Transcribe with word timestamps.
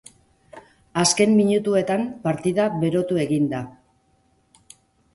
Azken 1.01 1.35
minutuetan 1.41 2.07
partida 2.25 2.67
berotu 2.81 3.23
egin 3.27 3.49
da. 3.55 3.63